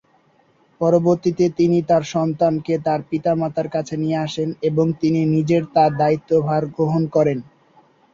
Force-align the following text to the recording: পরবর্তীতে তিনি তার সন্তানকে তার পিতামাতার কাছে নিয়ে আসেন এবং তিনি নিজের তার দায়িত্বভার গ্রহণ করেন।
পরবর্তীতে 0.81 1.45
তিনি 1.57 1.77
তার 1.89 2.03
সন্তানকে 2.13 2.73
তার 2.85 2.99
পিতামাতার 3.09 3.67
কাছে 3.69 3.95
নিয়ে 3.97 4.17
আসেন 4.19 4.49
এবং 4.61 4.85
তিনি 5.01 5.19
নিজের 5.35 5.63
তার 5.75 5.91
দায়িত্বভার 6.01 6.63
গ্রহণ 6.75 7.03
করেন। 7.15 7.39